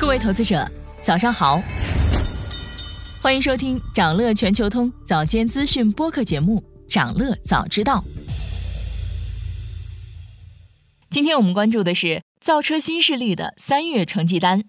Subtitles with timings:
[0.00, 0.66] 各位投资者，
[1.02, 1.62] 早上好，
[3.20, 8.02] 欢迎收听长乐全球通早间资讯播客节目《长乐早知道》。
[11.10, 14.64] 今天我们关注的是造车新势力的三月成绩单。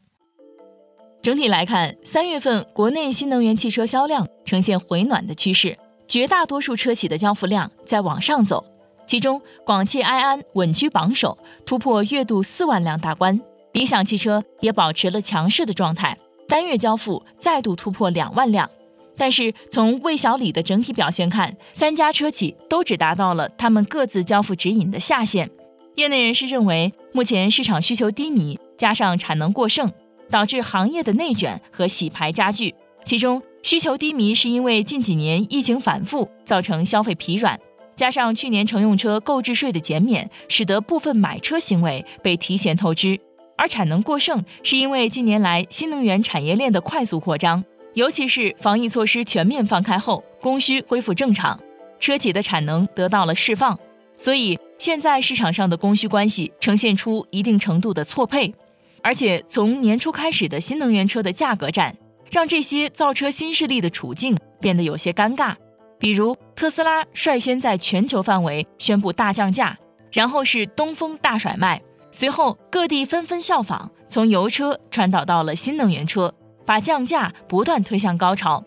[1.22, 5.80] 整体来看，三月份国内新能源汽车销量呈现回暖的趋势，
[6.10, 8.66] 绝大多数车企的交付量在往上走。
[9.08, 13.40] 其中，广汽埃安稳居榜首，突破月度四万辆大关；
[13.74, 16.18] 理想汽车也保持了强势的状态，
[16.48, 18.70] 单月交付再度突破两万辆。
[19.18, 25.50] 但是，从魏小李的整体表现看，三家车企都只达到了他们各自交付指引的下限。
[25.96, 29.92] 业内人士认为，目前市场需求低迷，加上产能过剩，
[30.30, 32.74] 导致行业的内卷和洗牌加剧。
[33.06, 37.60] 其中，需求低迷是因为近几年疫情反复，造成消费疲软。
[37.96, 43.18] 加上去年乘用车购置税的减免，使得部分买车行为被提前透支；
[43.62, 47.64] 而产能过剩是因为近年来新能源产业链的快速扩张，
[47.94, 51.60] 尤其是防疫措施全面放开后，供需恢复正常，
[52.00, 53.78] 车企的产能得到了释放，
[54.18, 58.52] 所以现在市场上的供需关系呈现出一定程度的错配。
[59.04, 61.96] 而且从年初开始的新能源车的价格战，
[62.32, 65.54] 让这些造车新势力的处境变得有些尴尬。
[66.00, 69.78] 比如特斯拉率先在全球范围宣布大降价，
[70.12, 71.80] 然后是东风大甩卖，
[72.12, 76.34] 随后各地纷纷效仿，从油车传导到了新能源车，
[76.66, 78.64] 把降价不断推向高潮。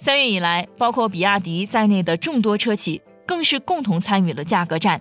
[0.00, 5.00] 三月以来，包括比亚迪在内的众多车企更是共同参与了价格战。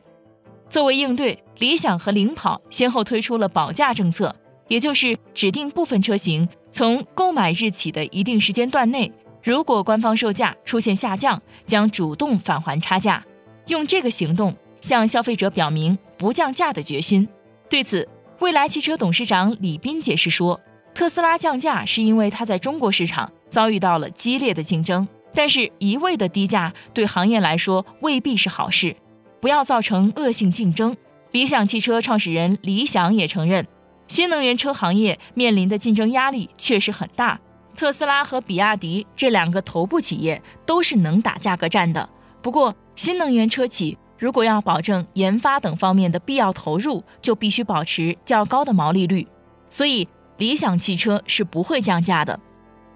[0.69, 4.35] 作为应对，理想和领跑先后推出了保价政策，
[4.67, 9.11] 也就是指定部分车型从购买日起的一定时间段内。
[9.43, 13.23] 如果官方售价出现下降，将主动返还差价，
[13.67, 17.27] 用这个行动向消费者表明不降价的决心。
[17.69, 18.07] 对此，
[18.39, 20.59] 蔚来汽车董事长李斌解释说
[20.95, 28.95] ：“特斯拉降价是因为它在中国市场遭遇到了激烈的竞争，但是一味的低价对行业来说未必是好事，
[29.41, 30.95] 不要造成恶性竞争。”
[31.31, 33.67] 理想汽车创始人李想也承认，
[34.07, 37.37] 新能源车行业面临的竞争压力确实很大。
[37.75, 42.09] 特斯拉和比亚迪这两个头部企业都是能打价格战的。
[42.41, 49.27] 不过，新能源车企如果要保证研发等方面的必要投入，就必须保持较高的毛利率。
[49.69, 50.07] 所以，
[50.37, 52.39] 理想汽车是不会降价的。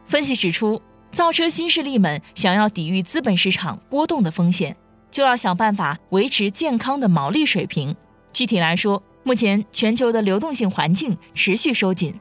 [0.05, 0.81] 分析指出，
[1.11, 4.75] 造车新势力们想要抵御资本市场波动的风险，
[5.09, 7.95] 就要想办法维持健康的毛利水平。
[8.33, 12.13] 具体来说，目前全球的流动性环境持续收紧。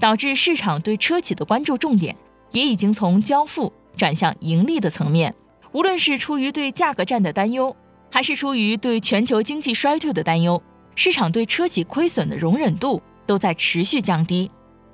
[0.00, 2.14] 导致市场对车企的关注重点
[2.52, 5.34] 也已经从交付转向盈利的层面。
[5.72, 7.74] 无论是出于对价格战的担忧，
[8.10, 10.62] 还是出于对全球经济衰退的担忧，
[10.94, 14.50] 市场对车企亏损的容忍度都在持续降低。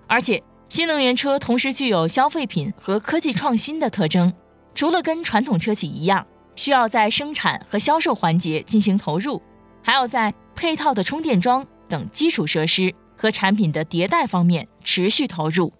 [0.06, 4.32] 而且，新能源车同时具有消费品和科技创新的特征，
[4.74, 6.26] 除了跟传统车企一样
[6.56, 9.41] 需要在生产和销售环节进行投入，
[9.82, 12.94] 还要在配套的充电桩等基础设施。
[13.16, 15.72] 和产品的迭代方面持续投入。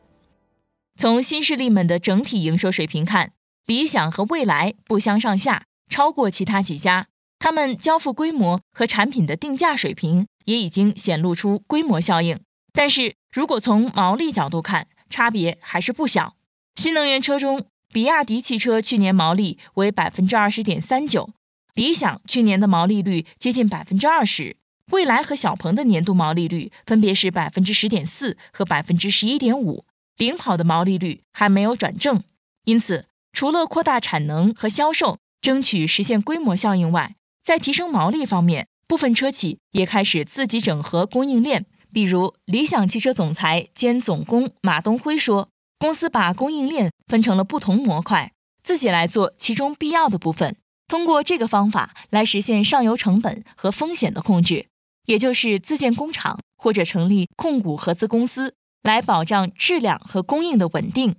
[0.97, 3.33] 从新势力们的整体营收水平看，
[3.67, 7.09] 理想和蔚来不相上下，超过其他几家。
[7.39, 12.41] 他们交付规模和产品的定价水平也已经显露出规模效应。
[12.72, 16.37] 但是如果从毛利角度看，差别还是不小。
[16.77, 21.31] 新能源车中，比亚迪汽车去年毛利为百分之二十点三九，
[21.75, 24.56] 理想去年的毛利率接近百分之二十。
[24.91, 29.84] 蔚来和小鹏的年度毛利率分别是百分之十点四和百分之十一点五，
[30.17, 32.23] 领跑的毛利率还没有转正。
[32.65, 41.66] 因此，除了扩大产能和销售，争取实现规模效应外，在提升毛利方面，部分车企也开始自己整合供应链。
[41.93, 48.32] 比如，理想汽车总裁兼总工马东辉说，公司把供应链分成了不同模块，
[48.62, 50.56] 自己来做其中必要的部分，
[50.88, 54.66] 通过这个方法来实现上游成本和风险的控制。
[55.05, 61.14] 也就是自建工厂或者成立控股合资公司，来保障质量和供应的稳定。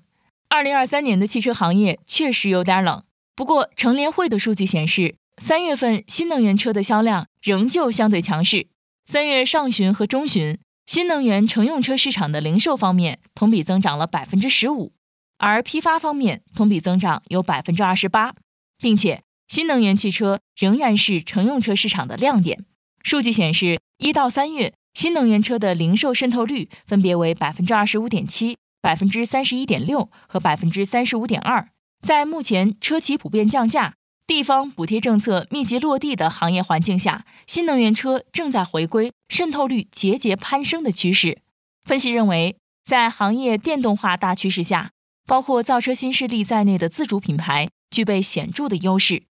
[0.50, 3.04] 二零二三年的汽车行业确实有点冷，
[3.36, 8.68] 不过乘联会的数据显示，三月份新能源车的销量仍旧相对强势。
[9.06, 14.94] 三月上旬和中旬，新能源乘用车市场的零售方面同比增长了百分之十五，
[15.38, 18.34] 而批发方面同比增长有百分之二十八，
[18.78, 22.66] 并且新能源汽车仍然是乘用车市场的亮点。
[23.04, 31.68] 数据显示，一到三月，新能源车的零售渗透率分别为百分之二十五点七、百分之三十一点六和百分之三十五点二。
[32.02, 33.96] 在目前车企普遍降价、
[34.28, 41.42] 地方补贴政策密集落地的行业环境下，新能源车正在回归渗透率节节攀升的趋势。
[41.84, 44.92] 分析认为，在行业电动化大趋势下，
[45.28, 49.24] 包括造车新势力在内的自主品牌具备显著的优势。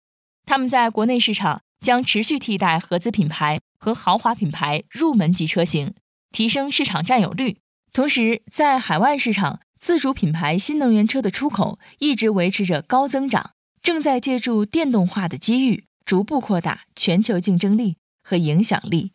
[0.46, 5.92] 他们在国内市场将持续替代合资品牌和豪华品牌入门级车型，
[6.30, 7.58] 提升市场占有率。
[7.92, 13.50] 同时，在海外市场，自主品牌新能源车的出口一直维持着高增长，
[13.84, 19.12] 正在借助电动化的机遇，逐步扩大全球竞争力和影响力。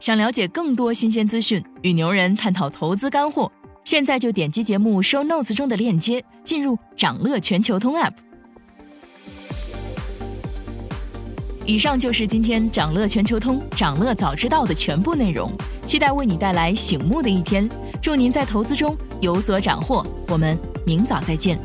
[0.00, 3.52] 想了解更多新鲜资讯，与牛人探讨投资干货，
[3.84, 8.12] 现在就点击节目 show notes 中的链接，进入掌乐全球通 app。
[11.64, 15.48] 以上就是今天掌乐全球通、掌乐早知道的全部内容，
[15.86, 17.70] 期待为你带来醒目的一天。
[18.02, 21.56] 祝您在投资中有所斩获，我们明早再见。